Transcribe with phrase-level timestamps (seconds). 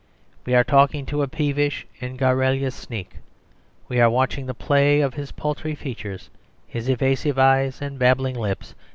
[0.47, 3.17] We are talking to a peevish and garrulous sneak;
[3.87, 6.31] we are watching the play of his paltry features,
[6.65, 8.73] his evasive eyes, and babbling lips.